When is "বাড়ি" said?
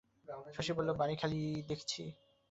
0.93-1.15